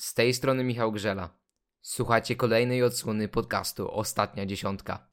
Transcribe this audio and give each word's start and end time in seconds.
Z 0.00 0.14
tej 0.14 0.34
strony 0.34 0.64
Michał 0.64 0.92
Grzela. 0.92 1.30
Słuchacie 1.82 2.36
kolejnej 2.36 2.82
odsłony 2.82 3.28
podcastu 3.28 3.90
Ostatnia 3.90 4.46
Dziesiątka. 4.46 5.08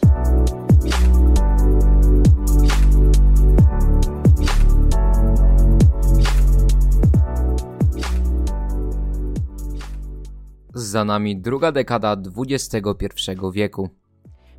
Za 10.73 11.05
nami 11.05 11.41
druga 11.41 11.71
dekada 11.71 12.17
XXI 12.37 13.31
wieku. 13.53 13.89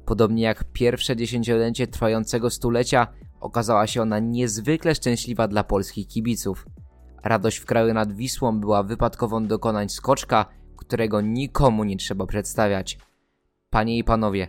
Podobnie 0.04 0.42
jak 0.42 0.64
pierwsze 0.72 1.16
dziesięciolecie 1.16 1.86
trwającego 1.86 2.50
stulecia, 2.50 3.06
okazała 3.40 3.86
się 3.86 4.02
ona 4.02 4.18
niezwykle 4.18 4.94
szczęśliwa 4.94 5.48
dla 5.48 5.64
polskich 5.64 6.08
kibiców. 6.08 6.66
Radość 7.24 7.58
w 7.58 7.66
kraju 7.66 7.94
nad 7.94 8.12
Wisłą 8.12 8.60
była 8.60 8.82
wypadkową 8.82 9.46
dokonań 9.46 9.88
skoczka, 9.88 10.46
którego 10.76 11.20
nikomu 11.20 11.84
nie 11.84 11.96
trzeba 11.96 12.26
przedstawiać. 12.26 12.98
Panie 13.70 13.98
i 13.98 14.04
panowie, 14.04 14.48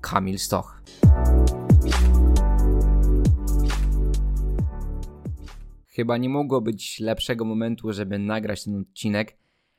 Kamil 0.00 0.38
Stoch. 0.38 0.82
Chyba 5.86 6.16
nie 6.16 6.28
mogło 6.28 6.60
być 6.60 7.00
lepszego 7.00 7.44
momentu, 7.44 7.92
żeby 7.92 8.18
nagrać 8.18 8.64
ten 8.64 8.80
odcinek. 8.80 9.36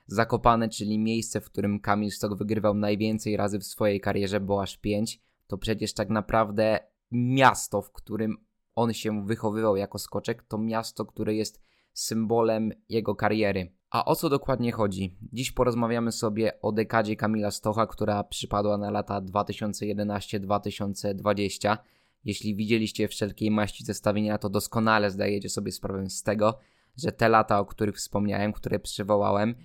Zakopane, 0.07 0.69
czyli 0.69 0.99
miejsce, 0.99 1.41
w 1.41 1.45
którym 1.45 1.79
Kamil 1.79 2.11
Stok 2.11 2.37
wygrywał 2.37 2.73
najwięcej 2.73 3.37
razy 3.37 3.59
w 3.59 3.65
swojej 3.65 4.01
karierze, 4.01 4.39
bo 4.39 4.61
aż 4.61 4.77
5, 4.77 5.21
to 5.47 5.57
przecież 5.57 5.93
tak 5.93 6.09
naprawdę 6.09 6.79
miasto, 7.11 7.81
w 7.81 7.91
którym 7.91 8.37
on 8.75 8.93
się 8.93 9.25
wychowywał 9.25 9.75
jako 9.75 9.99
skoczek, 9.99 10.43
to 10.43 10.57
miasto, 10.57 11.05
które 11.05 11.35
jest 11.35 11.65
symbolem 11.95 12.71
jego 12.89 13.15
kariery. 13.15 13.71
A 13.89 14.05
o 14.05 14.15
co 14.15 14.29
dokładnie 14.29 14.71
chodzi? 14.71 15.17
Dziś 15.33 15.51
porozmawiamy 15.51 16.11
sobie 16.11 16.61
o 16.61 16.71
dekadzie 16.71 17.15
Kamila 17.15 17.51
Stocha, 17.51 17.87
która 17.87 18.23
przypadła 18.23 18.77
na 18.77 18.91
lata 18.91 19.21
2011-2020. 19.21 21.77
Jeśli 22.25 22.55
widzieliście 22.55 23.07
wszelkiej 23.07 23.51
maści 23.51 23.85
zestawienia, 23.85 24.37
to 24.37 24.49
doskonale 24.49 25.11
zdajecie 25.11 25.49
sobie 25.49 25.71
sprawę 25.71 26.09
z 26.09 26.23
tego, 26.23 26.59
że 26.97 27.11
te 27.11 27.29
lata, 27.29 27.59
o 27.59 27.65
których 27.65 27.95
wspomniałem, 27.95 28.53
które 28.53 28.79
przywołałem, 28.79 29.55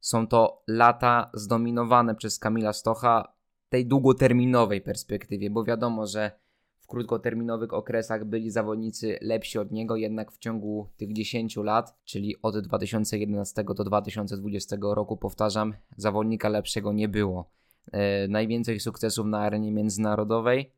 są 0.00 0.26
to 0.26 0.62
lata 0.68 1.30
zdominowane 1.34 2.14
przez 2.14 2.38
Kamila 2.38 2.72
Stocha 2.72 3.34
tej 3.68 3.86
długoterminowej 3.86 4.80
perspektywie, 4.80 5.50
bo 5.50 5.64
wiadomo, 5.64 6.06
że 6.06 6.30
krótkoterminowych 6.90 7.74
okresach 7.74 8.24
byli 8.24 8.50
zawodnicy 8.50 9.18
lepsi 9.20 9.58
od 9.58 9.72
niego, 9.72 9.96
jednak 9.96 10.32
w 10.32 10.38
ciągu 10.38 10.88
tych 10.96 11.12
10 11.12 11.56
lat, 11.56 11.98
czyli 12.04 12.36
od 12.42 12.58
2011 12.58 13.64
do 13.64 13.84
2020 13.84 14.76
roku, 14.80 15.16
powtarzam, 15.16 15.74
zawodnika 15.96 16.48
lepszego 16.48 16.92
nie 16.92 17.08
było. 17.08 17.50
E, 17.92 18.28
najwięcej 18.28 18.80
sukcesów 18.80 19.26
na 19.26 19.38
arenie 19.38 19.72
międzynarodowej, 19.72 20.72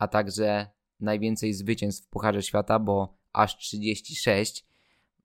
a 0.00 0.08
także 0.08 0.66
najwięcej 1.00 1.52
zwycięstw 1.52 2.06
w 2.06 2.10
Pucharze 2.10 2.42
Świata, 2.42 2.78
bo 2.78 3.16
aż 3.32 3.56
36 3.56 4.66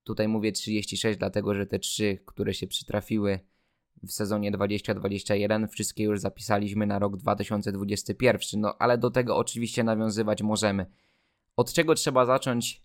Tutaj 0.09 0.27
mówię 0.27 0.51
36, 0.51 1.19
dlatego 1.19 1.55
że 1.55 1.65
te 1.65 1.79
trzy, 1.79 2.19
które 2.25 2.53
się 2.53 2.67
przytrafiły 2.67 3.39
w 4.03 4.11
sezonie 4.11 4.51
2021, 4.51 5.67
wszystkie 5.67 6.03
już 6.03 6.19
zapisaliśmy 6.19 6.85
na 6.85 6.99
rok 6.99 7.17
2021. 7.17 8.61
No 8.61 8.75
ale 8.79 8.97
do 8.97 9.11
tego 9.11 9.37
oczywiście 9.37 9.83
nawiązywać 9.83 10.41
możemy. 10.41 10.85
Od 11.55 11.73
czego 11.73 11.95
trzeba 11.95 12.25
zacząć 12.25 12.83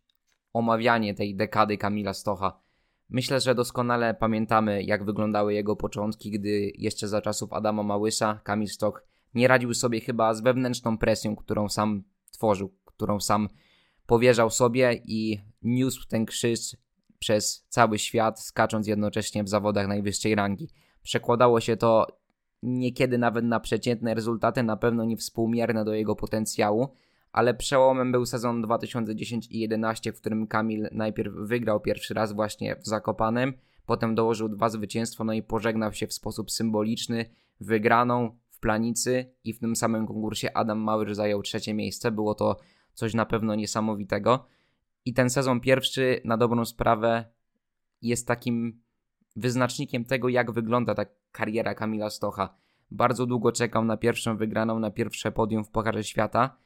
omawianie 0.53 1.15
tej 1.15 1.37
dekady 1.37 1.79
Kamila 1.79 2.15
Stocha? 2.15 2.61
Myślę, 3.09 3.41
że 3.41 3.55
doskonale 3.55 4.15
pamiętamy, 4.15 4.83
jak 4.83 5.05
wyglądały 5.05 5.55
jego 5.55 5.77
początki, 5.77 6.31
gdy 6.31 6.73
jeszcze 6.79 7.09
za 7.09 7.23
czasów 7.23 7.53
Adama 7.53 7.83
Małysza 7.83 8.41
Kamil 8.45 8.69
Stok 8.69 9.07
nie 9.35 9.49
radził 9.49 9.75
sobie 9.75 10.01
chyba 10.01 10.35
z 10.35 10.41
wewnętrzną 10.41 10.99
presją, 10.99 11.37
którą 11.37 11.69
sam 11.69 12.03
tworzył, 12.31 12.75
którą 12.85 13.21
sam 13.21 13.49
powierzał 14.07 14.51
sobie 14.51 15.03
i 15.05 15.41
niósł 15.63 16.09
ten 16.09 16.27
krzyż 16.27 16.77
przez 17.19 17.67
cały 17.69 17.99
świat, 17.99 18.41
skacząc 18.41 18.87
jednocześnie 18.87 19.45
w 19.45 19.49
zawodach 19.49 19.89
najwyższej 19.89 20.35
rangi. 20.35 20.69
Przekładało 21.05 21.61
się 21.61 21.77
to 21.77 22.07
niekiedy 22.63 23.19
nawet 23.19 23.45
na 23.45 23.61
przeciętne 23.61 24.15
rezultaty, 24.15 24.63
na 24.63 24.77
pewno 24.77 25.05
nie 25.05 25.17
współmierne 25.17 25.85
do 25.85 25.95
jego 25.95 26.17
potencjału, 26.17 26.89
ale 27.33 27.55
przełomem 27.55 28.13
był 28.13 28.27
sezon 28.27 28.63
2010 28.63 29.47
i 29.51 29.59
11, 29.59 30.13
w 30.13 30.21
którym 30.21 30.47
Kamil 30.47 30.89
najpierw 30.93 31.35
wygrał 31.35 31.81
pierwszy 31.81 32.15
raz 32.15 32.33
właśnie 32.33 32.77
w 32.77 32.87
Zakopanem, 32.87 33.53
potem 33.87 34.15
dołożył 34.15 34.49
dwa 34.49 34.69
zwycięstwa, 34.69 35.25
no 35.25 35.33
i 35.33 35.43
pożegnał 35.43 35.93
się 35.93 36.07
w 36.07 36.13
sposób 36.13 36.51
symboliczny 36.51 37.25
wygraną 37.61 38.39
w 38.51 38.61
Planicy 38.61 39.35
i 39.45 39.53
w 39.53 39.61
tym 39.61 39.77
samym 39.77 40.07
konkursie 40.07 40.53
Adam 40.53 40.79
Małysz 40.79 41.15
zajął 41.15 41.43
trzecie 41.43 41.75
miejsce. 41.75 42.11
Było 42.11 42.35
to 42.35 42.57
coś 42.95 43.15
na 43.15 43.27
pewno 43.27 43.55
niesamowitego. 43.55 44.47
I 45.05 45.15
ten 45.15 45.31
sezon 45.31 45.61
pierwszy, 45.61 46.21
na 46.25 46.37
dobrą 46.37 46.65
sprawę, 46.65 47.25
jest 48.03 48.29
takim 48.29 48.84
wyznacznikiem 49.37 50.05
tego, 50.05 50.29
jak 50.29 50.53
wygląda 50.53 50.95
ta 50.95 51.05
kariera 51.33 51.75
Kamila 51.75 52.11
Stocha. 52.11 52.57
Bardzo 52.91 53.27
długo 53.27 53.53
czekał 53.53 53.85
na 53.85 53.97
pierwszą 53.97 54.37
wygraną, 54.37 54.79
na 54.79 54.91
pierwsze 54.91 55.33
podium 55.33 55.65
w 55.65 55.71
Pucharze 55.71 56.05
Świata 56.05 56.57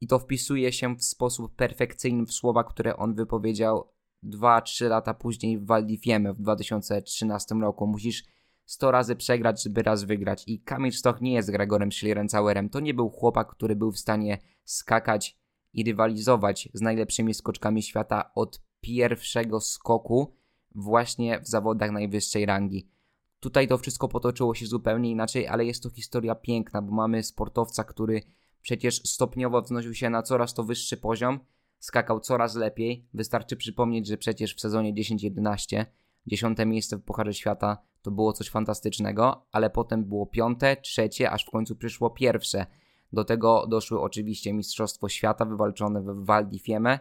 i 0.00 0.06
to 0.06 0.18
wpisuje 0.18 0.72
się 0.72 0.96
w 0.96 1.04
sposób 1.04 1.56
perfekcyjny 1.56 2.26
w 2.26 2.32
słowa, 2.32 2.64
które 2.64 2.96
on 2.96 3.14
wypowiedział 3.14 3.92
2-3 4.24 4.88
lata 4.88 5.14
później 5.14 5.58
w 5.58 5.66
Val 5.66 5.86
w 6.34 6.40
2013 6.40 7.54
roku. 7.54 7.86
Musisz 7.86 8.24
100 8.64 8.90
razy 8.90 9.16
przegrać, 9.16 9.62
żeby 9.62 9.82
raz 9.82 10.04
wygrać. 10.04 10.44
I 10.46 10.60
Kamil 10.60 10.92
Stoch 10.92 11.20
nie 11.20 11.32
jest 11.32 11.50
Gregorem 11.50 11.92
Schlierenzauerem. 11.92 12.68
To 12.68 12.80
nie 12.80 12.94
był 12.94 13.10
chłopak, 13.10 13.48
który 13.48 13.76
był 13.76 13.92
w 13.92 13.98
stanie 13.98 14.38
skakać 14.64 15.38
i 15.72 15.84
rywalizować 15.84 16.68
z 16.74 16.80
najlepszymi 16.80 17.34
skoczkami 17.34 17.82
świata 17.82 18.30
od 18.34 18.62
pierwszego 18.80 19.60
skoku 19.60 20.34
właśnie 20.76 21.40
w 21.40 21.48
zawodach 21.48 21.90
najwyższej 21.90 22.46
rangi. 22.46 22.88
Tutaj 23.40 23.68
to 23.68 23.78
wszystko 23.78 24.08
potoczyło 24.08 24.54
się 24.54 24.66
zupełnie 24.66 25.10
inaczej, 25.10 25.48
ale 25.48 25.64
jest 25.64 25.82
to 25.82 25.90
historia 25.90 26.34
piękna, 26.34 26.82
bo 26.82 26.92
mamy 26.92 27.22
sportowca, 27.22 27.84
który 27.84 28.22
przecież 28.62 29.02
stopniowo 29.04 29.62
wznosił 29.62 29.94
się 29.94 30.10
na 30.10 30.22
coraz 30.22 30.54
to 30.54 30.64
wyższy 30.64 30.96
poziom, 30.96 31.40
skakał 31.78 32.20
coraz 32.20 32.54
lepiej. 32.54 33.08
Wystarczy 33.14 33.56
przypomnieć, 33.56 34.06
że 34.06 34.16
przecież 34.16 34.54
w 34.54 34.60
sezonie 34.60 34.94
10-11 34.94 35.84
dziesiąte 36.26 36.66
miejsce 36.66 36.96
w 36.96 37.02
Pucharze 37.02 37.34
Świata 37.34 37.78
to 38.02 38.10
było 38.10 38.32
coś 38.32 38.50
fantastycznego, 38.50 39.46
ale 39.52 39.70
potem 39.70 40.04
było 40.04 40.26
piąte, 40.26 40.76
trzecie, 40.76 41.30
aż 41.30 41.44
w 41.44 41.50
końcu 41.50 41.76
przyszło 41.76 42.10
pierwsze– 42.10 42.66
do 43.12 43.24
tego 43.24 43.66
doszły 43.66 44.00
oczywiście 44.00 44.52
Mistrzostwo 44.52 45.08
Świata 45.08 45.44
wywalczone 45.44 46.02
w 46.02 46.24
Val 46.24 46.48
di 46.48 46.58
Fiemme. 46.58 46.98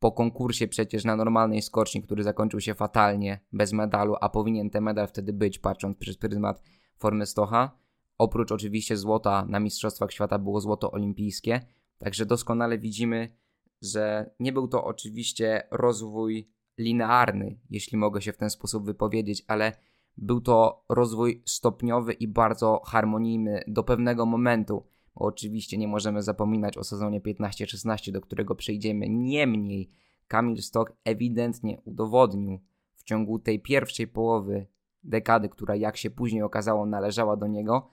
Po 0.00 0.12
konkursie 0.12 0.68
przecież 0.68 1.04
na 1.04 1.16
normalnej 1.16 1.62
skoczni, 1.62 2.02
który 2.02 2.22
zakończył 2.22 2.60
się 2.60 2.74
fatalnie, 2.74 3.40
bez 3.52 3.72
medalu, 3.72 4.16
a 4.20 4.28
powinien 4.28 4.70
ten 4.70 4.84
medal 4.84 5.08
wtedy 5.08 5.32
być, 5.32 5.58
patrząc 5.58 5.98
przez 5.98 6.16
pryzmat 6.16 6.62
formy 6.98 7.26
Stocha. 7.26 7.78
Oprócz 8.18 8.52
oczywiście 8.52 8.96
złota 8.96 9.46
na 9.48 9.60
Mistrzostwach 9.60 10.12
Świata 10.12 10.38
było 10.38 10.60
złoto 10.60 10.90
olimpijskie. 10.90 11.60
Także 11.98 12.26
doskonale 12.26 12.78
widzimy, 12.78 13.36
że 13.82 14.30
nie 14.40 14.52
był 14.52 14.68
to 14.68 14.84
oczywiście 14.84 15.62
rozwój 15.70 16.50
linearny, 16.78 17.58
jeśli 17.70 17.98
mogę 17.98 18.22
się 18.22 18.32
w 18.32 18.36
ten 18.36 18.50
sposób 18.50 18.84
wypowiedzieć, 18.84 19.44
ale 19.48 19.72
był 20.16 20.40
to 20.40 20.84
rozwój 20.88 21.42
stopniowy 21.46 22.12
i 22.12 22.28
bardzo 22.28 22.82
harmonijny 22.84 23.64
do 23.66 23.84
pewnego 23.84 24.26
momentu. 24.26 24.86
Oczywiście 25.20 25.78
nie 25.78 25.88
możemy 25.88 26.22
zapominać 26.22 26.78
o 26.78 26.84
sezonie 26.84 27.20
15-16, 27.20 28.12
do 28.12 28.20
którego 28.20 28.54
przejdziemy. 28.54 29.08
Niemniej 29.08 29.90
Kamil 30.28 30.62
Stok 30.62 30.92
ewidentnie 31.04 31.80
udowodnił 31.84 32.60
w 32.94 33.02
ciągu 33.02 33.38
tej 33.38 33.60
pierwszej 33.60 34.08
połowy 34.08 34.66
dekady, 35.04 35.48
która 35.48 35.76
jak 35.76 35.96
się 35.96 36.10
później 36.10 36.42
okazało 36.42 36.86
należała 36.86 37.36
do 37.36 37.46
niego, 37.46 37.90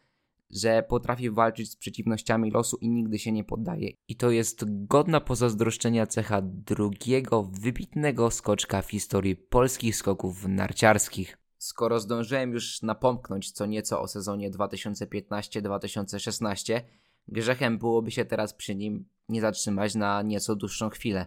że 0.50 0.84
potrafi 0.84 1.30
walczyć 1.30 1.72
z 1.72 1.76
przeciwnościami 1.76 2.52
losu 2.52 2.78
i 2.82 2.90
nigdy 2.90 3.20
się 3.20 3.32
nie 3.32 3.44
poddaje. 3.44 3.92
I 4.08 4.16
to 4.16 4.32
jest 4.32 4.86
godna 4.88 5.22
pozazdroszczenia 5.22 6.08
cecha 6.08 6.42
drugiego 6.44 7.44
wybitnego 7.44 8.32
skoczka 8.32 8.82
w 8.82 8.92
historii 8.92 9.36
polskich 9.36 9.96
skoków 9.96 10.48
narciarskich. 10.48 11.38
Skoro 11.58 12.00
zdążyłem 12.00 12.52
już 12.52 12.82
napomknąć 12.82 13.52
co 13.52 13.66
nieco 13.66 14.02
o 14.02 14.08
sezonie 14.08 14.52
2015-2016, 14.52 16.82
Grzechem 17.28 17.78
byłoby 17.78 18.12
się 18.12 18.26
teraz 18.26 18.54
przy 18.54 18.76
nim 18.76 19.06
nie 19.30 19.42
zatrzymać 19.42 19.96
na 19.96 20.22
nieco 20.22 20.56
dłuższą 20.56 20.90
chwilę. 20.90 21.26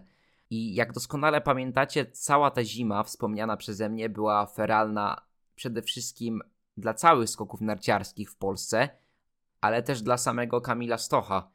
I 0.49 0.75
jak 0.75 0.93
doskonale 0.93 1.41
pamiętacie, 1.41 2.05
cała 2.05 2.51
ta 2.51 2.63
zima 2.63 3.03
wspomniana 3.03 3.57
przeze 3.57 3.89
mnie 3.89 4.09
była 4.09 4.45
feralna 4.45 5.21
przede 5.55 5.81
wszystkim 5.81 6.41
dla 6.77 6.93
całych 6.93 7.29
skoków 7.29 7.61
narciarskich 7.61 8.31
w 8.31 8.35
Polsce, 8.35 8.89
ale 9.61 9.83
też 9.83 10.01
dla 10.01 10.17
samego 10.17 10.61
Kamila 10.61 10.97
Stocha. 10.97 11.51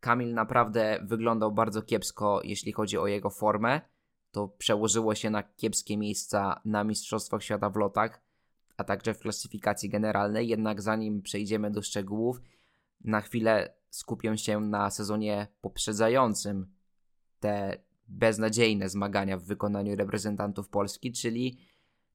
Kamil 0.00 0.34
naprawdę 0.34 0.98
wyglądał 1.02 1.52
bardzo 1.52 1.82
kiepsko, 1.82 2.40
jeśli 2.44 2.72
chodzi 2.72 2.98
o 2.98 3.06
jego 3.06 3.30
formę. 3.30 3.80
To 4.30 4.48
przełożyło 4.48 5.14
się 5.14 5.30
na 5.30 5.42
kiepskie 5.42 5.96
miejsca 5.96 6.60
na 6.64 6.84
Mistrzostwach 6.84 7.42
Świata 7.42 7.70
w 7.70 7.76
lotach, 7.76 8.20
a 8.76 8.84
także 8.84 9.14
w 9.14 9.18
klasyfikacji 9.18 9.88
generalnej. 9.88 10.48
Jednak 10.48 10.82
zanim 10.82 11.22
przejdziemy 11.22 11.70
do 11.70 11.82
szczegółów, 11.82 12.40
na 13.04 13.20
chwilę 13.20 13.74
skupię 13.90 14.38
się 14.38 14.60
na 14.60 14.90
sezonie 14.90 15.46
poprzedzającym 15.60 16.74
te 17.40 17.78
beznadziejne 18.08 18.88
zmagania 18.88 19.38
w 19.38 19.44
wykonaniu 19.44 19.96
reprezentantów 19.96 20.68
Polski, 20.68 21.12
czyli 21.12 21.58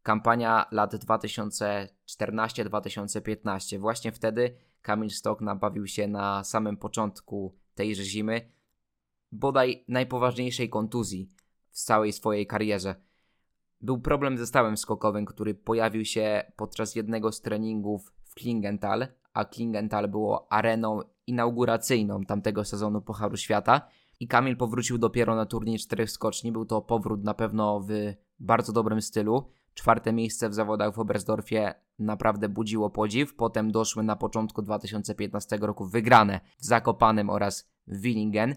kampania 0.04 0.66
lat 0.72 0.94
2014-2015. 0.94 3.80
Właśnie 3.80 4.12
wtedy 4.12 4.56
Kamil 4.82 5.10
Stok 5.10 5.42
nabawił 5.42 5.88
się 5.88 6.08
na 6.08 6.44
samym 6.44 6.78
początku 6.78 7.56
tejże 7.76 8.04
zimy 8.04 8.52
bodaj 9.32 9.84
najpoważniejszej 9.88 10.70
kontuzji 10.70 11.30
w 11.70 11.80
całej 11.80 12.14
swojej 12.14 12.48
karierze. 12.48 12.96
Był 13.82 14.02
problem 14.02 14.38
ze 14.38 14.48
stałem 14.48 14.78
skokowym, 14.78 15.26
który 15.26 15.56
pojawił 15.56 16.06
się 16.06 16.52
podczas 16.56 16.96
jednego 16.96 17.32
z 17.32 17.42
treningów 17.42 18.14
w 18.24 18.34
Klingenthal, 18.34 19.08
a 19.34 19.46
Klingenthal 19.46 20.08
było 20.08 20.52
areną 20.52 21.02
inauguracyjną 21.28 22.24
tamtego 22.24 22.66
sezonu 22.66 23.02
Pucharu 23.02 23.38
Świata 23.38 23.82
i 24.20 24.28
Kamil 24.28 24.58
powrócił 24.58 24.98
dopiero 24.98 25.36
na 25.36 25.46
turniej 25.46 25.80
czterech 25.80 26.12
skoczni. 26.12 26.52
Był 26.52 26.66
to 26.66 26.82
powrót 26.82 27.24
na 27.24 27.34
pewno 27.34 27.80
w 27.80 27.90
bardzo 28.40 28.74
dobrym 28.74 29.02
stylu. 29.02 29.50
Czwarte 29.74 30.14
miejsce 30.14 30.50
w 30.50 30.54
zawodach 30.54 30.94
w 30.94 31.00
Oberstdorfie 31.00 31.74
naprawdę 32.00 32.50
budziło 32.50 32.90
podziw. 32.90 33.36
Potem 33.36 33.72
doszły 33.72 34.04
na 34.04 34.16
początku 34.16 34.62
2015 34.62 35.58
roku 35.58 35.86
wygrane 35.86 36.40
w 36.58 36.66
Zakopanem 36.66 37.30
oraz 37.30 37.70
w 37.88 38.02
Willingen. 38.02 38.56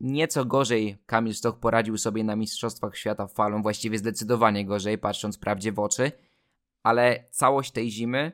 Nieco 0.00 0.44
gorzej 0.44 0.98
Kamil 1.06 1.34
Stoch 1.34 1.58
poradził 1.58 1.98
sobie 1.98 2.24
na 2.24 2.36
Mistrzostwach 2.36 2.96
Świata 2.96 3.26
falą, 3.26 3.62
właściwie 3.62 3.98
zdecydowanie 3.98 4.66
gorzej, 4.66 4.98
patrząc 4.98 5.38
prawdzie 5.38 5.72
w 5.72 5.78
oczy, 5.78 6.12
ale 6.82 7.24
całość 7.30 7.70
tej 7.70 7.90
zimy, 7.90 8.32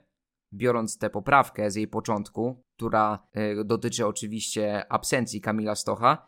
biorąc 0.53 0.99
tę 0.99 1.11
poprawkę 1.11 1.71
z 1.71 1.77
jej 1.77 1.89
początku, 1.89 2.65
która 2.77 3.27
y, 3.61 3.65
dotyczy 3.65 4.07
oczywiście 4.07 4.93
absencji 4.93 5.41
Kamila 5.41 5.75
Stocha, 5.75 6.27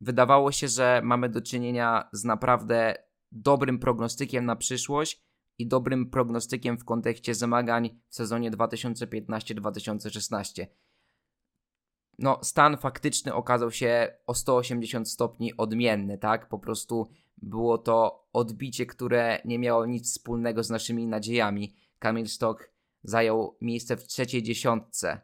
wydawało 0.00 0.52
się, 0.52 0.68
że 0.68 1.00
mamy 1.04 1.28
do 1.28 1.40
czynienia 1.40 2.08
z 2.12 2.24
naprawdę 2.24 2.94
dobrym 3.32 3.78
prognostykiem 3.78 4.44
na 4.44 4.56
przyszłość 4.56 5.22
i 5.58 5.66
dobrym 5.66 6.10
prognostykiem 6.10 6.78
w 6.78 6.84
kontekście 6.84 7.34
zmagań 7.34 8.00
w 8.08 8.14
sezonie 8.14 8.50
2015-2016 8.50 10.66
no, 12.18 12.38
stan 12.42 12.76
faktyczny 12.76 13.34
okazał 13.34 13.70
się 13.70 14.14
o 14.26 14.34
180 14.34 15.10
stopni 15.10 15.56
odmienny, 15.56 16.18
tak? 16.18 16.48
Po 16.48 16.58
prostu 16.58 17.08
było 17.36 17.78
to 17.78 18.26
odbicie, 18.32 18.86
które 18.86 19.40
nie 19.44 19.58
miało 19.58 19.86
nic 19.86 20.10
wspólnego 20.10 20.62
z 20.62 20.70
naszymi 20.70 21.06
nadziejami. 21.06 21.74
Kamil 21.98 22.28
Stok 22.28 22.70
zajął 23.08 23.56
miejsce 23.60 23.96
w 23.96 24.06
trzeciej 24.06 24.42
dziesiątce 24.42 25.20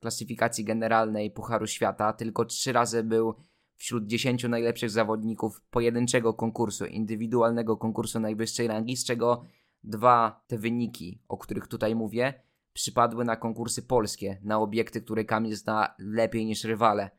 klasyfikacji 0.00 0.64
generalnej 0.64 1.30
Pucharu 1.30 1.66
Świata, 1.66 2.12
tylko 2.12 2.44
trzy 2.44 2.72
razy 2.72 3.02
był 3.02 3.34
wśród 3.76 4.06
dziesięciu 4.06 4.48
najlepszych 4.48 4.90
zawodników 4.90 5.60
pojedynczego 5.70 6.34
konkursu, 6.34 6.86
indywidualnego 6.86 7.76
konkursu 7.76 8.20
najwyższej 8.20 8.68
rangi, 8.68 8.96
z 8.96 9.04
czego 9.04 9.44
dwa 9.82 10.44
te 10.46 10.58
wyniki, 10.58 11.22
o 11.28 11.38
których 11.38 11.66
tutaj 11.66 11.94
mówię, 11.94 12.42
przypadły 12.72 13.24
na 13.24 13.36
konkursy 13.36 13.82
polskie, 13.82 14.40
na 14.42 14.58
obiekty, 14.58 15.02
które 15.02 15.24
Kamil 15.24 15.56
zna 15.56 15.94
lepiej 15.98 16.46
niż 16.46 16.64
rywale. 16.64 17.10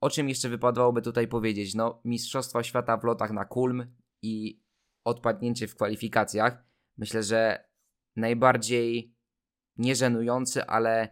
O 0.00 0.10
czym 0.10 0.28
jeszcze 0.28 0.48
wypadałoby 0.48 1.02
tutaj 1.02 1.28
powiedzieć? 1.28 1.74
No, 1.74 2.00
Mistrzostwa 2.04 2.62
Świata 2.62 2.96
w 2.96 3.04
lotach 3.04 3.30
na 3.30 3.44
Kulm 3.44 3.86
i 4.22 4.62
odpadnięcie 5.04 5.68
w 5.68 5.74
kwalifikacjach. 5.74 6.64
Myślę, 6.96 7.22
że 7.22 7.64
najbardziej 8.16 9.19
nieżenujący, 9.80 10.66
ale 10.66 11.08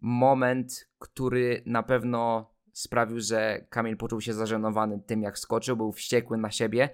moment, 0.00 0.88
który 0.98 1.62
na 1.66 1.82
pewno 1.82 2.50
sprawił, 2.72 3.20
że 3.20 3.66
Kamil 3.70 3.96
poczuł 3.96 4.20
się 4.20 4.34
zażenowany 4.34 5.00
tym, 5.06 5.22
jak 5.22 5.38
skoczył, 5.38 5.76
był 5.76 5.92
wściekły 5.92 6.38
na 6.38 6.50
siebie 6.50 6.90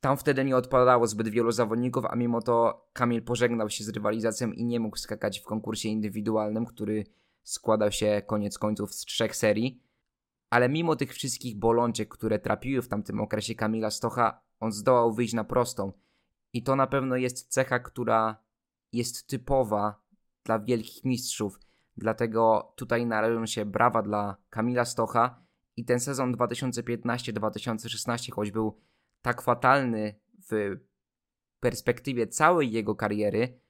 tam 0.00 0.16
wtedy 0.16 0.44
nie 0.44 0.56
odpadało 0.56 1.06
zbyt 1.06 1.28
wielu 1.28 1.52
zawodników, 1.52 2.04
a 2.04 2.16
mimo 2.16 2.42
to 2.42 2.86
Kamil 2.92 3.22
pożegnał 3.22 3.70
się 3.70 3.84
z 3.84 3.88
rywalizacją 3.88 4.52
i 4.52 4.64
nie 4.64 4.80
mógł 4.80 4.96
skakać 4.96 5.40
w 5.40 5.44
konkursie 5.44 5.88
indywidualnym, 5.88 6.66
który 6.66 7.04
składał 7.42 7.92
się 7.92 8.22
koniec 8.26 8.58
końców 8.58 8.94
z 8.94 9.04
trzech 9.04 9.36
serii. 9.36 9.82
Ale 10.50 10.68
mimo 10.68 10.96
tych 10.96 11.12
wszystkich 11.14 11.58
bolączek, 11.58 12.08
które 12.08 12.38
trapiły 12.38 12.82
w 12.82 12.88
tamtym 12.88 13.20
okresie 13.20 13.54
Kamila 13.54 13.90
Stocha, 13.90 14.40
on 14.60 14.72
zdołał 14.72 15.12
wyjść 15.12 15.34
na 15.34 15.44
prostą. 15.44 15.92
I 16.52 16.62
to 16.62 16.76
na 16.76 16.86
pewno 16.86 17.16
jest 17.16 17.48
cecha, 17.48 17.78
która 17.78 18.36
jest 18.92 19.26
typowa 19.26 20.02
dla 20.50 20.58
wielkich 20.58 21.04
mistrzów. 21.04 21.60
Dlatego 21.96 22.72
tutaj 22.76 23.06
należą 23.06 23.46
się 23.46 23.64
brawa 23.64 24.02
dla 24.02 24.36
Kamila 24.50 24.84
Stocha 24.84 25.42
i 25.76 25.84
ten 25.84 26.00
sezon 26.00 26.34
2015-2016, 26.34 28.32
choć 28.32 28.50
był 28.50 28.78
tak 29.22 29.42
fatalny 29.42 30.20
w 30.50 30.76
perspektywie 31.60 32.26
całej 32.26 32.72
jego 32.72 32.94
kariery, 32.94 33.60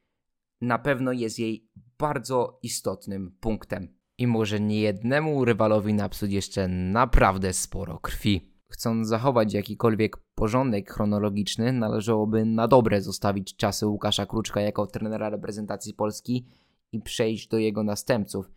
na 0.61 0.79
pewno 0.79 1.13
jest 1.13 1.39
jej 1.39 1.69
bardzo 1.99 2.59
istotnym 2.63 3.37
punktem. 3.41 3.89
I 4.19 4.27
może 4.27 4.61
niejednemu 4.61 5.45
rywalowi 5.45 5.95
napsuć 5.95 6.33
jeszcze 6.33 6.69
naprawdę 6.69 7.53
sporo 7.53 7.99
krwi. 7.99 8.55
Chcąc 8.69 9.09
zachować 9.09 9.55
jakikolwiek 9.55 10.17
porządek 10.35 10.93
chronologiczny, 10.93 11.73
należałoby 11.73 12.45
na 12.45 12.69
dobre 12.69 13.03
zostawić 13.03 13.57
czasy 13.57 13.87
Łukasza 13.87 14.27
Kruczka 14.27 14.61
jako 14.61 14.87
trenera 14.87 15.31
reprezentacji 15.31 15.95
Polski 15.95 16.47
i 16.93 17.01
przejść 17.01 17.49
do 17.49 17.59
jego 17.59 17.83
następców. 17.83 18.51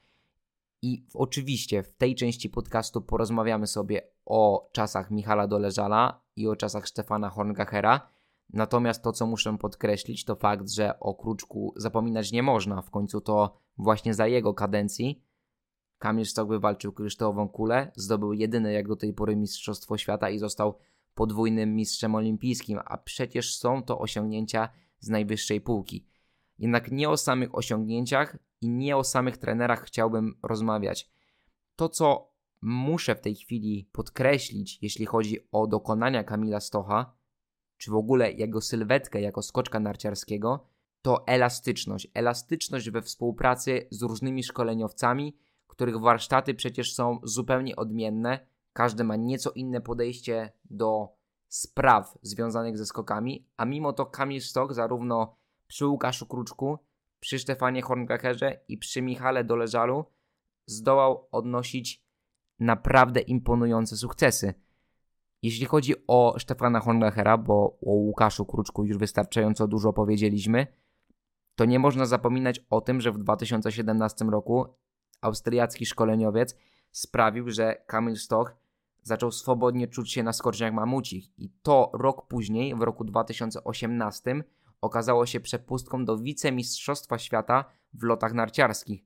I 0.82 1.06
oczywiście 1.14 1.84
w 1.84 1.94
tej 1.94 2.16
części 2.16 2.50
podcastu 2.50 3.02
porozmawiamy 3.02 3.68
sobie 3.68 4.02
o 4.26 4.70
czasach 4.72 5.12
Michala 5.12 5.48
Doleżala 5.48 6.22
i 6.36 6.48
o 6.48 6.56
czasach 6.56 6.88
Stefana 6.88 7.30
Horngachera. 7.30 8.10
Natomiast 8.54 9.04
to, 9.04 9.12
co 9.12 9.28
muszę 9.28 9.58
podkreślić, 9.58 10.26
to 10.26 10.36
fakt, 10.36 10.70
że 10.70 11.00
o 11.00 11.16
Kruczku 11.16 11.74
zapominać 11.76 12.32
nie 12.32 12.44
można. 12.44 12.82
W 12.82 12.90
końcu 12.90 13.22
to 13.22 13.58
właśnie 13.78 14.14
za 14.14 14.28
jego 14.28 14.54
kadencji 14.54 15.24
Kamil 16.04 16.26
Stok 16.26 16.50
wywalczył 16.50 16.94
kryształową 16.94 17.50
kulę, 17.50 17.92
zdobył 17.96 18.34
jedyne 18.34 18.74
jak 18.74 18.88
do 18.88 18.96
tej 18.96 19.14
pory 19.14 19.36
Mistrzostwo 19.36 19.98
Świata 19.98 20.30
i 20.30 20.40
został 20.40 20.78
podwójnym 21.16 21.76
mistrzem 21.76 22.16
olimpijskim, 22.16 22.80
a 22.86 22.98
przecież 22.98 23.58
są 23.58 23.84
to 23.84 24.00
osiągnięcia 24.00 24.70
z 25.00 25.10
najwyższej 25.10 25.62
półki. 25.62 26.06
Jednak 26.64 26.92
nie 26.92 27.10
o 27.10 27.18
samych 27.18 27.56
osiągnięciach 27.56 28.38
i 28.62 28.70
nie 28.70 28.98
o 28.98 29.04
samych 29.04 29.38
trenerach 29.38 29.84
chciałbym 29.86 30.40
rozmawiać. 30.44 31.12
To, 31.76 31.90
co 31.90 32.34
muszę 32.62 33.16
w 33.16 33.22
tej 33.22 33.36
chwili 33.36 33.90
podkreślić, 33.92 34.80
jeśli 34.82 35.06
chodzi 35.06 35.48
o 35.52 35.68
dokonania 35.68 36.24
Kamila 36.24 36.60
Stocha, 36.60 37.16
czy 37.78 37.92
w 37.92 37.96
ogóle 37.96 38.32
jego 38.32 38.62
sylwetkę 38.62 39.22
jako 39.22 39.42
skoczka 39.42 39.80
narciarskiego, 39.80 40.68
to 41.02 41.28
elastyczność. 41.28 42.08
Elastyczność 42.14 42.90
we 42.90 43.02
współpracy 43.02 43.88
z 43.92 44.02
różnymi 44.02 44.44
szkoleniowcami, 44.44 45.38
których 45.68 46.00
warsztaty 46.00 46.54
przecież 46.54 46.94
są 46.94 47.20
zupełnie 47.24 47.76
odmienne. 47.76 48.48
Każdy 48.74 49.04
ma 49.04 49.16
nieco 49.16 49.52
inne 49.52 49.82
podejście 49.82 50.52
do 50.66 51.10
spraw 51.48 52.18
związanych 52.22 52.78
ze 52.78 52.86
skokami, 52.86 53.48
a 53.58 53.66
mimo 53.66 53.94
to 53.94 54.06
Kamil 54.06 54.42
Stok 54.42 54.74
zarówno 54.74 55.43
przy 55.68 55.86
Łukaszu 55.88 56.26
Kruczku, 56.26 56.80
przy 57.20 57.40
Stefanie 57.40 57.82
Horngacherze 57.82 58.60
i 58.68 58.78
przy 58.78 59.02
Michale 59.02 59.44
Doleżalu 59.44 60.06
zdołał 60.66 61.28
odnosić 61.32 62.04
naprawdę 62.60 63.20
imponujące 63.20 63.98
sukcesy. 63.98 64.54
Jeśli 65.42 65.66
chodzi 65.66 65.94
o 66.08 66.36
Stefana 66.40 66.80
Hornbachera, 66.80 67.38
bo 67.38 67.78
o 67.82 67.92
Łukaszu 67.92 68.46
Kruczku 68.46 68.86
już 68.86 68.98
wystarczająco 68.98 69.68
dużo 69.68 69.94
powiedzieliśmy, 69.94 70.68
to 71.56 71.66
nie 71.66 71.80
można 71.80 72.06
zapominać 72.06 72.66
o 72.70 72.82
tym, 72.82 73.02
że 73.02 73.12
w 73.12 73.18
2017 73.18 74.26
roku 74.26 74.66
austriacki 75.22 75.86
szkoleniowiec 75.86 76.56
sprawił, 76.92 77.50
że 77.50 77.84
Kamil 77.88 78.16
Stoch 78.16 78.56
zaczął 79.04 79.32
swobodnie 79.32 79.88
czuć 79.88 80.12
się 80.12 80.24
na 80.24 80.34
skoczniach 80.34 80.74
mamucich 80.74 81.40
i 81.40 81.50
to 81.50 81.92
rok 81.94 82.28
później, 82.28 82.76
w 82.76 82.82
roku 82.82 83.04
2018, 83.04 84.44
okazało 84.84 85.26
się 85.26 85.40
przepustką 85.40 86.06
do 86.06 86.18
wicemistrzostwa 86.18 87.18
świata 87.18 87.66
w 87.94 88.04
lotach 88.04 88.34
narciarskich. 88.34 89.06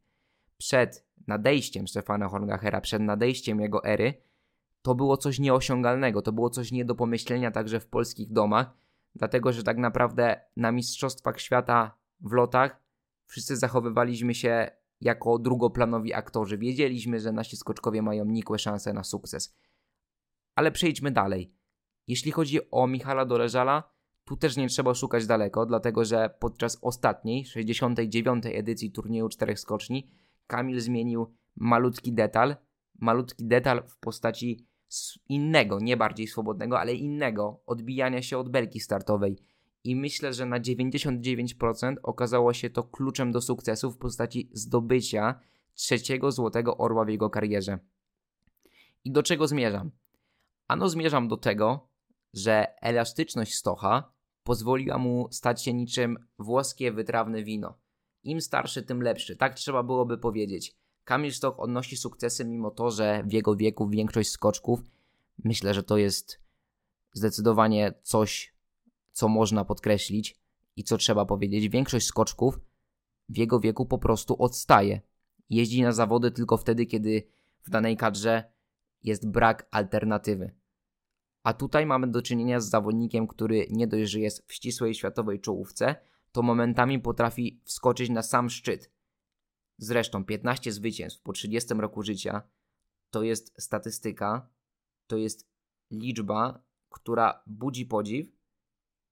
Przed 0.57 1.05
nadejściem 1.27 1.87
Stefana 1.87 2.27
Horngachera, 2.27 2.81
przed 2.81 3.01
nadejściem 3.01 3.59
jego 3.59 3.83
ery, 3.83 4.21
to 4.81 4.95
było 4.95 5.17
coś 5.17 5.39
nieosiągalnego, 5.39 6.21
to 6.21 6.31
było 6.31 6.49
coś 6.49 6.71
nie 6.71 6.85
do 6.85 6.95
pomyślenia 6.95 7.51
także 7.51 7.79
w 7.79 7.87
polskich 7.87 8.31
domach, 8.31 8.73
dlatego 9.15 9.53
że 9.53 9.63
tak 9.63 9.77
naprawdę 9.77 10.41
na 10.55 10.71
Mistrzostwach 10.71 11.41
Świata 11.41 11.97
w 12.21 12.31
lotach 12.31 12.81
wszyscy 13.25 13.57
zachowywaliśmy 13.57 14.35
się 14.35 14.71
jako 15.01 15.39
drugoplanowi 15.39 16.13
aktorzy. 16.13 16.57
Wiedzieliśmy, 16.57 17.19
że 17.19 17.31
nasi 17.31 17.57
skoczkowie 17.57 18.01
mają 18.01 18.25
nikłe 18.25 18.59
szanse 18.59 18.93
na 18.93 19.03
sukces. 19.03 19.55
Ale 20.55 20.71
przejdźmy 20.71 21.11
dalej. 21.11 21.53
Jeśli 22.07 22.31
chodzi 22.31 22.71
o 22.71 22.87
Michala 22.87 23.25
Doleżala, 23.25 23.96
Tu 24.27 24.37
też 24.37 24.57
nie 24.57 24.67
trzeba 24.67 24.93
szukać 24.93 25.27
daleko, 25.27 25.65
dlatego 25.65 26.05
że 26.05 26.29
podczas 26.39 26.77
ostatniej, 26.81 27.45
69. 27.45 28.43
edycji 28.45 28.91
turnieju 28.91 29.29
czterech 29.29 29.59
skoczni, 29.59 30.07
Kamil 30.47 30.81
zmienił 30.81 31.33
malutki 31.55 32.13
detal, 32.13 32.55
malutki 32.99 33.45
detal 33.45 33.83
w 33.87 33.97
postaci 33.97 34.65
innego, 35.29 35.79
nie 35.79 35.97
bardziej 35.97 36.27
swobodnego, 36.27 36.79
ale 36.79 36.93
innego 36.93 37.61
odbijania 37.65 38.21
się 38.21 38.37
od 38.37 38.49
belki 38.49 38.79
startowej. 38.79 39.37
I 39.83 39.95
myślę, 39.95 40.33
że 40.33 40.45
na 40.45 40.59
99% 40.59 41.95
okazało 42.03 42.53
się 42.53 42.69
to 42.69 42.83
kluczem 42.83 43.31
do 43.31 43.41
sukcesu 43.41 43.91
w 43.91 43.97
postaci 43.97 44.49
zdobycia 44.53 45.39
trzeciego 45.73 46.31
złotego 46.31 46.77
orła 46.77 47.05
w 47.05 47.09
jego 47.09 47.29
karierze. 47.29 47.79
I 49.03 49.11
do 49.11 49.23
czego 49.23 49.47
zmierzam? 49.47 49.91
Ano 50.67 50.89
zmierzam 50.89 51.27
do 51.27 51.37
tego, 51.37 51.87
że 52.33 52.81
elastyczność 52.81 53.53
Stocha 53.53 54.16
pozwoliła 54.47 54.97
mu 54.97 55.27
stać 55.31 55.63
się 55.63 55.73
niczym 55.73 56.17
włoskie 56.39 56.91
wytrawne 56.91 57.43
wino. 57.43 57.77
Im 58.23 58.41
starszy, 58.41 58.83
tym 58.83 59.01
lepszy. 59.01 59.35
Tak 59.35 59.55
trzeba 59.55 59.83
byłoby 59.83 60.17
powiedzieć. 60.17 60.75
Kamil 61.03 61.33
Stoch 61.33 61.59
odnosi 61.59 61.97
sukcesy 61.97 62.45
mimo 62.45 62.71
to, 62.71 62.91
że 62.91 63.23
w 63.23 63.33
jego 63.33 63.55
wieku 63.55 63.89
większość 63.89 64.29
skoczków, 64.29 64.79
myślę, 65.43 65.73
że 65.73 65.83
to 65.83 65.97
jest 65.97 66.41
zdecydowanie 67.13 67.93
coś, 68.03 68.55
co 69.11 69.27
można 69.27 69.65
podkreślić 69.65 70.39
i 70.75 70.83
co 70.83 70.97
trzeba 70.97 71.25
powiedzieć. 71.25 71.69
Większość 71.69 72.07
skoczków 72.07 72.59
w 73.29 73.37
jego 73.37 73.59
wieku 73.59 73.85
po 73.85 73.97
prostu 73.97 74.43
odstaje. 74.43 75.01
Jeździ 75.49 75.81
na 75.81 75.91
zawody 75.91 76.31
tylko 76.31 76.57
wtedy, 76.57 76.85
kiedy 76.85 77.27
w 77.63 77.69
danej 77.69 77.97
kadrze 77.97 78.43
jest 79.03 79.29
brak 79.29 79.67
alternatywy. 79.71 80.51
A 81.47 81.53
tutaj 81.53 81.85
mamy 81.85 82.07
do 82.07 82.21
czynienia 82.21 82.59
z 82.59 82.69
zawodnikiem, 82.69 83.27
który 83.27 83.67
nie 83.69 83.87
dość, 83.87 84.11
że 84.11 84.19
jest 84.19 84.47
w 84.47 84.53
ścisłej 84.53 84.93
światowej 84.93 85.39
czołówce, 85.39 85.95
to 86.31 86.41
momentami 86.41 86.99
potrafi 86.99 87.61
wskoczyć 87.63 88.09
na 88.09 88.21
sam 88.21 88.49
szczyt. 88.49 88.91
Zresztą 89.77 90.25
15 90.25 90.71
zwycięstw 90.71 91.21
po 91.21 91.33
30 91.33 91.73
roku 91.73 92.03
życia 92.03 92.41
to 93.09 93.23
jest 93.23 93.61
statystyka, 93.61 94.49
to 95.07 95.17
jest 95.17 95.49
liczba, 95.91 96.63
która 96.89 97.43
budzi 97.45 97.85
podziw 97.85 98.27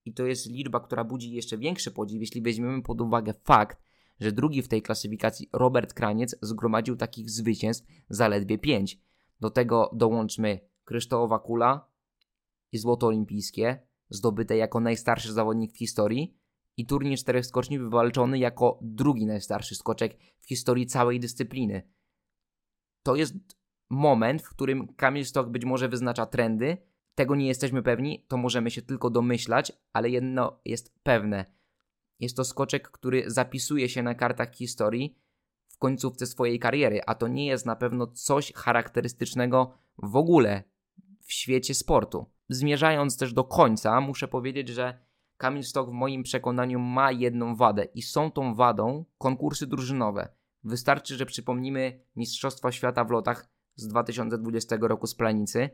i 0.06 0.14
to 0.14 0.26
jest 0.26 0.46
liczba, 0.46 0.80
która 0.80 1.04
budzi 1.04 1.32
jeszcze 1.32 1.58
większy 1.58 1.92
podziw, 1.92 2.22
jeśli 2.22 2.42
weźmiemy 2.42 2.82
pod 2.82 3.02
uwagę 3.02 3.34
fakt, 3.44 3.84
że 4.20 4.32
drugi 4.32 4.62
w 4.62 4.68
tej 4.68 4.82
klasyfikacji 4.82 5.50
Robert 5.54 5.94
Kraniec 5.94 6.36
zgromadził 6.42 6.96
takich 6.96 7.30
zwycięstw 7.30 7.88
zaledwie 8.10 8.58
5. 8.58 9.00
Do 9.40 9.50
tego 9.50 9.92
dołączmy 9.94 10.60
kryształowa 10.86 11.40
kula 11.40 11.95
i 12.76 12.78
złoto 12.78 13.08
olimpijskie, 13.08 13.80
zdobyte 14.10 14.58
jako 14.58 14.80
najstarszy 14.80 15.34
zawodnik 15.34 15.74
w 15.74 15.78
historii 15.78 16.38
i 16.78 16.86
turniej 16.86 17.18
czterech 17.18 17.46
skoczni 17.46 17.80
wywalczony 17.80 18.40
jako 18.40 18.80
drugi 18.82 19.26
najstarszy 19.26 19.76
skoczek 19.76 20.18
w 20.40 20.48
historii 20.48 20.86
całej 20.86 21.20
dyscypliny. 21.20 21.90
To 23.04 23.16
jest 23.16 23.34
moment, 23.90 24.42
w 24.42 24.50
którym 24.50 24.88
Kamil 24.88 25.26
Stok 25.26 25.50
być 25.50 25.66
może 25.66 25.90
wyznacza 25.90 26.26
trendy. 26.26 26.78
Tego 27.16 27.36
nie 27.36 27.48
jesteśmy 27.48 27.84
pewni, 27.84 28.26
to 28.28 28.38
możemy 28.38 28.72
się 28.72 28.82
tylko 28.82 29.10
domyślać, 29.10 29.72
ale 29.94 30.10
jedno 30.10 30.60
jest 30.66 31.00
pewne. 31.04 31.46
Jest 32.20 32.36
to 32.36 32.44
skoczek, 32.44 32.92
który 32.92 33.24
zapisuje 33.28 33.90
się 33.90 34.04
na 34.04 34.16
kartach 34.16 34.56
historii 34.56 35.18
w 35.68 35.78
końcówce 35.78 36.26
swojej 36.26 36.60
kariery, 36.60 37.02
a 37.06 37.16
to 37.16 37.28
nie 37.28 37.46
jest 37.46 37.66
na 37.66 37.76
pewno 37.76 38.08
coś 38.08 38.54
charakterystycznego 38.54 39.78
w 39.98 40.16
ogóle 40.16 40.64
w 41.22 41.34
świecie 41.34 41.74
sportu. 41.74 42.35
Zmierzając 42.50 43.18
też 43.18 43.34
do 43.34 43.44
końca, 43.44 44.02
muszę 44.02 44.28
powiedzieć, 44.28 44.70
że 44.70 45.00
Kamil 45.38 45.64
Stok 45.64 45.90
w 45.90 45.94
moim 45.94 46.24
przekonaniu 46.24 46.80
ma 46.80 47.12
jedną 47.12 47.56
wadę 47.56 47.86
i 47.86 48.02
są 48.02 48.32
tą 48.32 48.56
wadą 48.56 49.06
konkursy 49.18 49.68
drużynowe. 49.68 50.28
Wystarczy, 50.64 51.16
że 51.16 51.26
przypomnimy 51.26 52.00
Mistrzostwa 52.16 52.72
Świata 52.72 53.04
w 53.04 53.12
lotach 53.12 53.50
z 53.76 53.88
2020 53.88 54.78
roku 54.82 55.08
z 55.08 55.16
Planicy. 55.16 55.70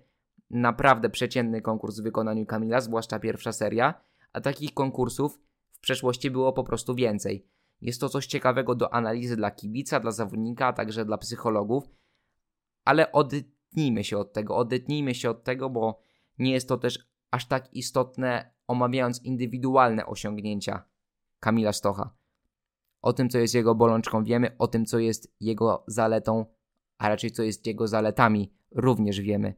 Naprawdę 0.49 1.09
przeciętny 1.09 1.61
konkurs 1.61 1.99
w 1.99 2.03
wykonaniu 2.03 2.45
Kamila, 2.45 2.81
zwłaszcza 2.81 3.19
pierwsza 3.19 3.51
seria, 3.51 3.93
a 4.33 4.41
takich 4.41 4.73
konkursów 4.73 5.39
w 5.71 5.79
przeszłości 5.79 6.31
było 6.31 6.53
po 6.53 6.63
prostu 6.63 6.95
więcej. 6.95 7.47
Jest 7.81 8.01
to 8.01 8.09
coś 8.09 8.27
ciekawego 8.27 8.75
do 8.75 8.93
analizy 8.93 9.35
dla 9.35 9.51
kibica, 9.51 9.99
dla 9.99 10.11
zawodnika, 10.11 10.67
a 10.67 10.73
także 10.73 11.05
dla 11.05 11.17
psychologów, 11.17 11.89
ale 12.85 13.11
odetnijmy 13.11 14.03
się 14.03 14.17
od 14.17 14.33
tego, 14.33 14.55
odetnijmy 14.55 15.15
się 15.15 15.29
od 15.29 15.43
tego, 15.43 15.69
bo 15.69 15.99
nie 16.41 16.51
jest 16.51 16.67
to 16.67 16.77
też 16.77 17.11
aż 17.31 17.47
tak 17.47 17.73
istotne, 17.73 18.53
omawiając 18.67 19.23
indywidualne 19.23 20.05
osiągnięcia 20.05 20.83
Kamila 21.39 21.73
Stocha. 21.73 22.13
O 23.01 23.13
tym, 23.13 23.29
co 23.29 23.37
jest 23.37 23.53
jego 23.53 23.75
bolączką, 23.75 24.23
wiemy, 24.23 24.55
o 24.57 24.67
tym, 24.67 24.85
co 24.85 24.99
jest 24.99 25.35
jego 25.39 25.83
zaletą, 25.87 26.45
a 26.97 27.09
raczej 27.09 27.31
co 27.31 27.43
jest 27.43 27.67
jego 27.67 27.87
zaletami, 27.87 28.53
również 28.71 29.21
wiemy. 29.21 29.53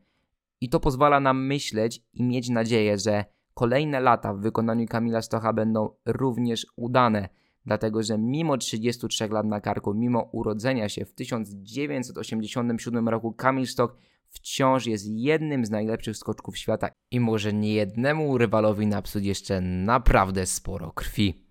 I 0.61 0.69
to 0.69 0.79
pozwala 0.79 1.19
nam 1.19 1.45
myśleć 1.45 2.03
i 2.13 2.23
mieć 2.23 2.49
nadzieję, 2.49 2.97
że 2.97 3.25
kolejne 3.53 3.99
lata 3.99 4.33
w 4.33 4.39
wykonaniu 4.39 4.87
Kamila 4.87 5.21
Stocha 5.21 5.53
będą 5.53 5.89
również 6.05 6.67
udane, 6.75 7.29
dlatego 7.65 8.03
że 8.03 8.17
mimo 8.17 8.57
33 8.57 9.27
lat 9.27 9.45
na 9.45 9.61
karku, 9.61 9.93
mimo 9.93 10.29
urodzenia 10.31 10.89
się 10.89 11.05
w 11.05 11.13
1987 11.13 13.09
roku, 13.09 13.33
Kamil 13.33 13.67
Stoch 13.67 13.97
wciąż 14.33 14.85
jest 14.85 15.05
jednym 15.09 15.65
z 15.65 15.69
najlepszych 15.69 16.17
skoczków 16.17 16.57
świata 16.57 16.89
i 17.11 17.19
może 17.19 17.53
niejednemu 17.53 18.37
rywalowi 18.37 18.87
napsuć 18.87 19.25
jeszcze 19.25 19.61
naprawdę 19.61 20.45
sporo 20.45 20.91
krwi. 20.91 21.43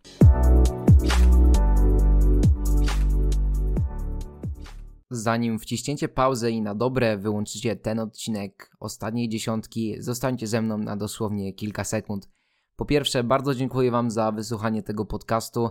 Zanim 5.11 5.59
wciśniecie 5.59 6.09
pauzę 6.09 6.51
i 6.51 6.63
na 6.63 6.75
dobre 6.75 7.19
wyłączycie 7.19 7.77
ten 7.77 7.99
odcinek 7.99 8.71
ostatniej 8.81 9.29
dziesiątki, 9.29 9.97
zostańcie 9.99 10.47
ze 10.47 10.63
mną 10.63 10.79
na 10.79 10.97
dosłownie 10.97 11.53
kilka 11.53 11.85
sekund. 11.85 12.29
Po 12.77 12.85
pierwsze, 12.85 13.25
bardzo 13.25 13.55
dziękuję 13.55 13.91
Wam 13.91 14.11
za 14.11 14.33
wysłuchanie 14.33 14.83
tego 14.83 15.05
podcastu. 15.05 15.71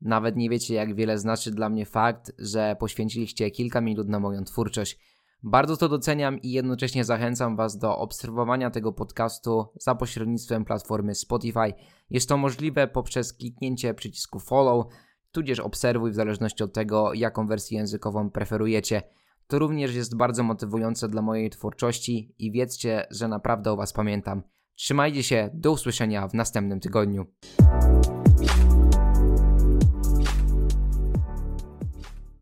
Nawet 0.00 0.36
nie 0.36 0.50
wiecie, 0.50 0.74
jak 0.74 0.94
wiele 0.94 1.18
znaczy 1.18 1.50
dla 1.50 1.68
mnie 1.68 1.86
fakt, 1.86 2.32
że 2.38 2.76
poświęciliście 2.80 3.50
kilka 3.50 3.80
minut 3.80 4.08
na 4.08 4.20
moją 4.20 4.44
twórczość. 4.44 4.98
Bardzo 5.42 5.76
to 5.76 5.88
doceniam 5.88 6.38
i 6.38 6.50
jednocześnie 6.50 7.04
zachęcam 7.04 7.56
Was 7.56 7.78
do 7.78 7.98
obserwowania 7.98 8.70
tego 8.70 8.92
podcastu 8.92 9.66
za 9.80 9.94
pośrednictwem 9.94 10.64
platformy 10.64 11.14
Spotify. 11.14 11.72
Jest 12.10 12.28
to 12.28 12.36
możliwe 12.36 12.88
poprzez 12.88 13.32
kliknięcie 13.32 13.94
przycisku 13.94 14.40
follow, 14.40 14.86
tudzież 15.32 15.60
obserwuj 15.60 16.10
w 16.10 16.14
zależności 16.14 16.64
od 16.64 16.72
tego, 16.72 17.14
jaką 17.14 17.46
wersję 17.46 17.78
językową 17.78 18.30
preferujecie. 18.30 19.02
To 19.46 19.58
również 19.58 19.94
jest 19.94 20.16
bardzo 20.16 20.42
motywujące 20.42 21.08
dla 21.08 21.22
mojej 21.22 21.50
twórczości 21.50 22.34
i 22.38 22.52
wiedzcie, 22.52 23.06
że 23.10 23.28
naprawdę 23.28 23.72
o 23.72 23.76
Was 23.76 23.92
pamiętam. 23.92 24.42
Trzymajcie 24.74 25.22
się, 25.22 25.50
do 25.54 25.72
usłyszenia 25.72 26.28
w 26.28 26.34
następnym 26.34 26.80
tygodniu. 26.80 27.26